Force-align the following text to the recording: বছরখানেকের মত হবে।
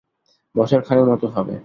বছরখানেকের 0.55 1.09
মত 1.11 1.23
হবে। 1.35 1.55